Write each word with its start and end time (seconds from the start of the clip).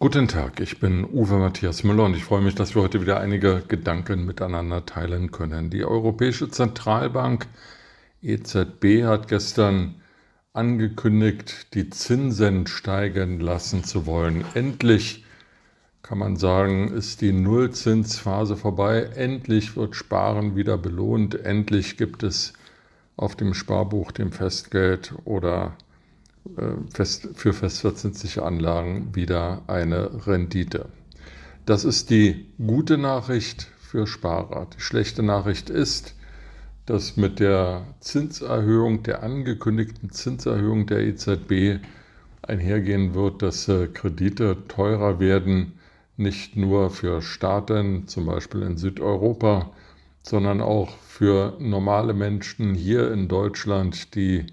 Guten 0.00 0.28
Tag, 0.28 0.60
ich 0.60 0.78
bin 0.78 1.04
Uwe 1.04 1.38
Matthias 1.38 1.82
Müller 1.82 2.04
und 2.04 2.14
ich 2.14 2.22
freue 2.22 2.40
mich, 2.40 2.54
dass 2.54 2.76
wir 2.76 2.82
heute 2.82 3.00
wieder 3.00 3.18
einige 3.18 3.64
Gedanken 3.66 4.26
miteinander 4.26 4.86
teilen 4.86 5.32
können. 5.32 5.70
Die 5.70 5.84
Europäische 5.84 6.48
Zentralbank 6.48 7.48
EZB 8.22 9.02
hat 9.02 9.26
gestern 9.26 9.96
angekündigt, 10.52 11.74
die 11.74 11.90
Zinsen 11.90 12.68
steigen 12.68 13.40
lassen 13.40 13.82
zu 13.82 14.06
wollen. 14.06 14.44
Endlich 14.54 15.24
kann 16.02 16.18
man 16.18 16.36
sagen, 16.36 16.92
ist 16.92 17.20
die 17.20 17.32
Nullzinsphase 17.32 18.54
vorbei. 18.56 19.10
Endlich 19.16 19.76
wird 19.76 19.96
Sparen 19.96 20.54
wieder 20.54 20.78
belohnt. 20.78 21.34
Endlich 21.44 21.96
gibt 21.96 22.22
es 22.22 22.52
auf 23.16 23.34
dem 23.34 23.52
Sparbuch, 23.52 24.12
dem 24.12 24.30
Festgeld 24.30 25.12
oder 25.24 25.76
fest, 26.92 27.28
für 27.34 27.52
festverzinsliche 27.52 28.42
Anlagen 28.42 29.14
wieder 29.14 29.62
eine 29.66 30.26
Rendite. 30.26 30.86
Das 31.66 31.84
ist 31.84 32.10
die 32.10 32.46
gute 32.58 32.98
Nachricht 32.98 33.68
für 33.78 34.06
Sparer. 34.06 34.66
Die 34.76 34.80
schlechte 34.80 35.22
Nachricht 35.22 35.70
ist, 35.70 36.14
dass 36.86 37.16
mit 37.16 37.40
der 37.40 37.84
Zinserhöhung, 38.00 39.02
der 39.02 39.22
angekündigten 39.22 40.10
Zinserhöhung 40.10 40.86
der 40.86 41.00
EZB 41.00 41.80
einhergehen 42.42 43.14
wird, 43.14 43.42
dass 43.42 43.68
äh, 43.68 43.88
Kredite 43.88 44.56
teurer 44.68 45.20
werden, 45.20 45.74
nicht 46.16 46.56
nur 46.56 46.90
für 46.90 47.20
Staaten, 47.20 48.08
zum 48.08 48.26
Beispiel 48.26 48.62
in 48.62 48.78
Südeuropa, 48.78 49.70
sondern 50.22 50.60
auch 50.60 50.96
für 50.96 51.56
normale 51.60 52.14
Menschen 52.14 52.74
hier 52.74 53.12
in 53.12 53.28
Deutschland, 53.28 54.14
die 54.14 54.46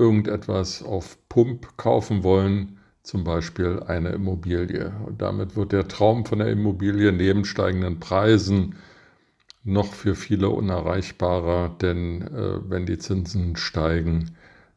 irgendetwas 0.00 0.82
auf 0.82 1.16
Pump 1.28 1.76
kaufen 1.76 2.24
wollen, 2.24 2.78
zum 3.02 3.24
Beispiel 3.24 3.80
eine 3.86 4.10
Immobilie. 4.10 4.92
Und 5.06 5.22
damit 5.22 5.56
wird 5.56 5.72
der 5.72 5.88
Traum 5.88 6.24
von 6.24 6.38
der 6.40 6.48
Immobilie 6.48 7.12
neben 7.12 7.44
steigenden 7.44 8.00
Preisen 8.00 8.76
noch 9.62 9.92
für 9.92 10.14
viele 10.14 10.48
unerreichbarer, 10.48 11.76
denn 11.80 12.22
äh, 12.22 12.70
wenn 12.70 12.86
die 12.86 12.98
Zinsen 12.98 13.56
steigen, 13.56 14.36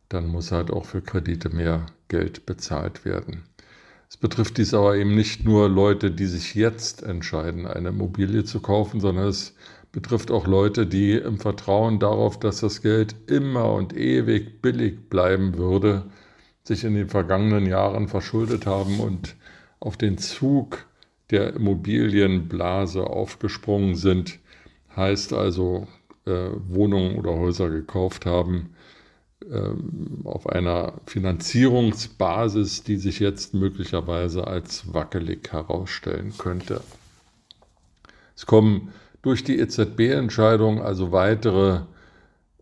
dann 0.10 0.28
muss 0.28 0.52
halt 0.52 0.72
auch 0.72 0.86
für 0.86 1.02
Kredite 1.02 1.50
mehr 1.50 1.86
Geld 2.10 2.46
bezahlt 2.46 3.06
werden. 3.06 3.44
Es 4.10 4.18
betrifft 4.18 4.58
dies 4.58 4.74
aber 4.76 4.96
eben 4.96 5.16
nicht 5.16 5.44
nur 5.44 5.70
Leute, 5.70 6.12
die 6.12 6.28
sich 6.28 6.54
jetzt 6.54 7.02
entscheiden, 7.02 7.66
eine 7.66 7.90
Immobilie 7.90 8.44
zu 8.44 8.60
kaufen, 8.60 9.00
sondern 9.00 9.28
es 9.28 9.56
betrifft 9.94 10.32
auch 10.32 10.48
Leute, 10.48 10.86
die 10.86 11.14
im 11.14 11.40
Vertrauen 11.40 12.00
darauf, 12.00 12.38
dass 12.38 12.60
das 12.60 12.82
Geld 12.82 13.16
immer 13.28 13.72
und 13.74 13.96
ewig 13.96 14.62
billig 14.62 15.08
bleiben 15.08 15.58
würde, 15.58 16.04
sich 16.64 16.84
in 16.84 16.96
den 16.96 17.10
vergangenen 17.10 17.68
Jahren 17.68 18.08
verschuldet 18.08 18.66
haben 18.66 19.00
und 19.00 19.36
auf 19.80 19.96
den 19.96 20.18
Zug 20.18 20.86
der 21.30 21.54
Immobilienblase 21.54 23.04
aufgesprungen 23.04 23.96
sind, 23.96 24.40
heißt 24.96 25.32
also 25.32 25.88
äh, 26.26 26.50
Wohnungen 26.68 27.16
oder 27.18 27.36
Häuser 27.36 27.70
gekauft 27.70 28.26
haben 28.26 28.76
äh, 29.42 29.70
auf 30.24 30.48
einer 30.48 30.94
Finanzierungsbasis, 31.06 32.84
die 32.84 32.98
sich 32.98 33.20
jetzt 33.20 33.54
möglicherweise 33.54 34.48
als 34.48 34.92
wackelig 34.92 35.52
herausstellen 35.52 36.34
könnte. 36.38 36.82
Es 38.36 38.48
kommen 38.48 38.92
durch 39.24 39.44
die 39.44 39.58
EZB-Entscheidung 39.58 40.82
also 40.82 41.12
weitere 41.12 41.82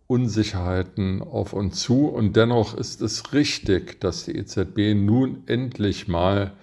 Unsicherheiten 0.07 1.21
auf 1.21 1.53
uns 1.53 1.79
zu. 1.79 2.07
Und 2.07 2.35
dennoch 2.35 2.77
ist 2.77 3.01
es 3.01 3.33
richtig, 3.33 3.99
dass 3.99 4.25
die 4.25 4.35
EZB 4.37 4.93
nun 4.95 5.43
endlich 5.47 6.07
mal 6.07 6.53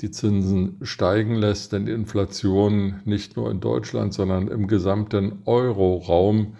die 0.00 0.10
Zinsen 0.10 0.78
steigen 0.82 1.34
lässt, 1.34 1.72
denn 1.72 1.86
die 1.86 1.92
Inflation 1.92 3.00
nicht 3.04 3.36
nur 3.36 3.50
in 3.50 3.60
Deutschland, 3.60 4.14
sondern 4.14 4.48
im 4.48 4.66
gesamten 4.66 5.42
Euroraum 5.44 6.56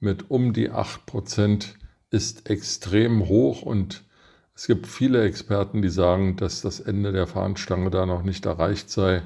mit 0.00 0.30
um 0.30 0.52
die 0.52 0.70
8 0.70 1.06
Prozent 1.06 1.74
ist 2.10 2.48
extrem 2.48 3.28
hoch 3.28 3.62
und 3.62 4.04
es 4.54 4.66
gibt 4.66 4.86
viele 4.86 5.22
Experten, 5.22 5.80
die 5.80 5.88
sagen, 5.88 6.36
dass 6.36 6.60
das 6.60 6.80
Ende 6.80 7.12
der 7.12 7.26
Fahnenstange 7.26 7.90
da 7.90 8.04
noch 8.04 8.22
nicht 8.22 8.44
erreicht 8.44 8.90
sei. 8.90 9.22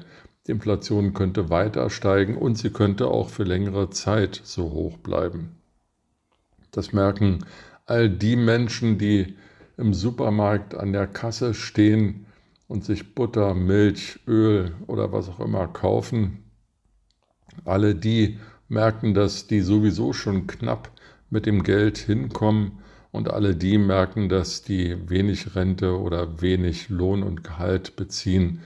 Die 0.47 0.51
Inflation 0.51 1.13
könnte 1.13 1.49
weiter 1.49 1.89
steigen 1.89 2.37
und 2.37 2.57
sie 2.57 2.69
könnte 2.69 3.07
auch 3.07 3.29
für 3.29 3.43
längere 3.43 3.89
Zeit 3.89 4.41
so 4.43 4.71
hoch 4.71 4.97
bleiben. 4.97 5.57
Das 6.71 6.93
merken 6.93 7.45
all 7.87 8.09
die 8.09 8.35
Menschen, 8.35 8.97
die 8.97 9.35
im 9.77 9.93
Supermarkt 9.93 10.75
an 10.75 10.93
der 10.93 11.07
Kasse 11.07 11.53
stehen 11.53 12.27
und 12.67 12.85
sich 12.85 13.15
Butter, 13.15 13.55
Milch, 13.55 14.19
Öl 14.27 14.73
oder 14.87 15.11
was 15.11 15.29
auch 15.29 15.39
immer 15.39 15.67
kaufen. 15.67 16.43
Alle 17.63 17.95
die 17.95 18.39
merken, 18.67 19.13
dass 19.13 19.47
die 19.47 19.61
sowieso 19.61 20.13
schon 20.13 20.47
knapp 20.47 20.91
mit 21.29 21.45
dem 21.45 21.63
Geld 21.63 21.97
hinkommen 21.97 22.79
und 23.11 23.29
alle 23.29 23.55
die 23.55 23.77
merken, 23.77 24.29
dass 24.29 24.61
die 24.61 25.09
wenig 25.09 25.55
Rente 25.55 25.99
oder 25.99 26.41
wenig 26.41 26.89
Lohn 26.89 27.23
und 27.23 27.43
Gehalt 27.43 27.95
beziehen 27.95 28.61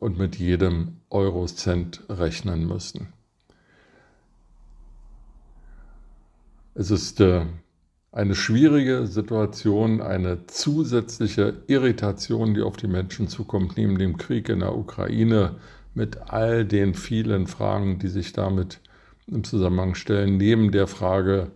und 0.00 0.18
mit 0.18 0.36
jedem 0.36 0.96
Eurocent 1.10 2.02
rechnen 2.08 2.66
müssen. 2.66 3.12
Es 6.74 6.90
ist 6.90 7.20
äh, 7.20 7.44
eine 8.10 8.34
schwierige 8.34 9.06
Situation, 9.06 10.00
eine 10.00 10.46
zusätzliche 10.46 11.62
Irritation, 11.66 12.54
die 12.54 12.62
auf 12.62 12.76
die 12.76 12.88
Menschen 12.88 13.28
zukommt, 13.28 13.76
neben 13.76 13.98
dem 13.98 14.16
Krieg 14.16 14.48
in 14.48 14.60
der 14.60 14.76
Ukraine, 14.76 15.56
mit 15.94 16.18
all 16.30 16.64
den 16.64 16.94
vielen 16.94 17.46
Fragen, 17.46 17.98
die 17.98 18.08
sich 18.08 18.32
damit 18.32 18.80
im 19.26 19.44
Zusammenhang 19.44 19.94
stellen, 19.94 20.38
neben 20.38 20.72
der 20.72 20.86
Frage 20.86 21.50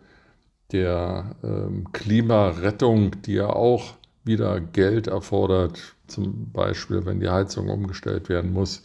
der 0.73 1.37
äh, 1.43 1.89
Klimarettung, 1.93 3.23
die 3.23 3.35
ja 3.35 3.49
auch 3.49 3.95
wieder 4.25 4.61
Geld 4.61 5.07
erfordert, 5.07 5.95
zum 6.07 6.51
Beispiel 6.51 7.05
wenn 7.07 7.21
die 7.21 7.29
Heizung 7.29 7.69
umgestellt 7.69 8.29
werden 8.29 8.53
muss, 8.53 8.83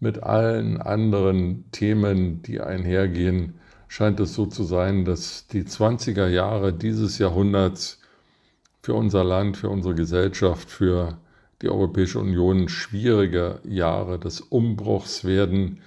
mit 0.00 0.22
allen 0.22 0.80
anderen 0.80 1.64
Themen, 1.70 2.42
die 2.42 2.60
einhergehen, 2.60 3.54
scheint 3.88 4.20
es 4.20 4.34
so 4.34 4.46
zu 4.46 4.64
sein, 4.64 5.04
dass 5.04 5.46
die 5.46 5.62
20er 5.62 6.26
Jahre 6.26 6.72
dieses 6.72 7.18
Jahrhunderts 7.18 8.00
für 8.82 8.94
unser 8.94 9.24
Land, 9.24 9.56
für 9.56 9.70
unsere 9.70 9.94
Gesellschaft, 9.94 10.68
für 10.68 11.16
die 11.62 11.70
Europäische 11.70 12.18
Union 12.18 12.68
schwierige 12.68 13.60
Jahre 13.64 14.18
des 14.18 14.40
Umbruchs 14.40 15.24
werden. 15.24 15.80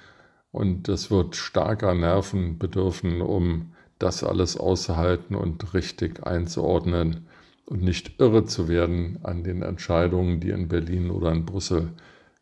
Und 0.52 0.88
es 0.90 1.12
wird 1.12 1.36
starker 1.36 1.94
Nerven 1.94 2.58
bedürfen, 2.58 3.22
um 3.22 3.74
das 4.00 4.24
alles 4.24 4.58
auszuhalten 4.58 5.36
und 5.36 5.74
richtig 5.74 6.26
einzuordnen 6.26 7.28
und 7.68 7.84
nicht 7.84 8.20
irre 8.20 8.46
zu 8.46 8.68
werden 8.68 9.20
an 9.24 9.44
den 9.44 9.62
Entscheidungen, 9.62 10.40
die 10.40 10.50
in 10.50 10.68
Berlin 10.68 11.12
oder 11.12 11.32
in 11.32 11.46
Brüssel 11.46 11.90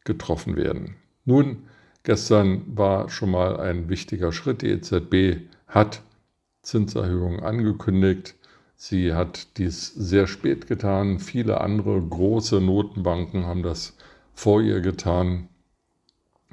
getroffen 0.03 0.55
werden. 0.55 0.95
Nun, 1.25 1.63
gestern 2.03 2.61
war 2.67 3.09
schon 3.09 3.31
mal 3.31 3.59
ein 3.59 3.89
wichtiger 3.89 4.31
Schritt. 4.31 4.61
Die 4.61 4.69
EZB 4.69 5.41
hat 5.67 6.03
Zinserhöhungen 6.61 7.41
angekündigt. 7.41 8.35
Sie 8.75 9.13
hat 9.13 9.57
dies 9.57 9.87
sehr 9.87 10.27
spät 10.27 10.67
getan. 10.67 11.19
Viele 11.19 11.59
andere 11.59 11.99
große 11.99 12.61
Notenbanken 12.61 13.45
haben 13.45 13.63
das 13.63 13.97
vor 14.33 14.61
ihr 14.61 14.81
getan. 14.81 15.47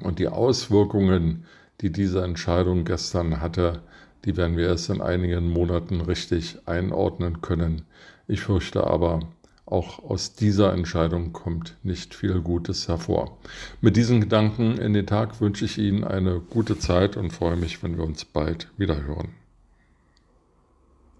Und 0.01 0.17
die 0.17 0.29
Auswirkungen, 0.29 1.45
die 1.81 1.91
diese 1.91 2.23
Entscheidung 2.23 2.85
gestern 2.85 3.39
hatte, 3.39 3.83
die 4.25 4.35
werden 4.35 4.57
wir 4.57 4.67
erst 4.67 4.89
in 4.89 5.01
einigen 5.01 5.49
Monaten 5.49 6.01
richtig 6.01 6.57
einordnen 6.65 7.41
können. 7.41 7.83
Ich 8.33 8.41
fürchte 8.41 8.87
aber, 8.87 9.19
auch 9.67 9.99
aus 9.99 10.33
dieser 10.33 10.73
Entscheidung 10.73 11.33
kommt 11.33 11.77
nicht 11.83 12.15
viel 12.15 12.41
Gutes 12.41 12.87
hervor. 12.87 13.37
Mit 13.79 13.95
diesen 13.95 14.21
Gedanken 14.21 14.79
in 14.79 14.95
den 14.95 15.05
Tag 15.05 15.39
wünsche 15.39 15.65
ich 15.65 15.77
Ihnen 15.77 16.03
eine 16.03 16.39
gute 16.39 16.79
Zeit 16.79 17.15
und 17.15 17.29
freue 17.29 17.57
mich, 17.57 17.83
wenn 17.83 17.95
wir 17.95 18.03
uns 18.03 18.25
bald 18.25 18.71
wieder 18.75 19.03
hören. 19.03 19.35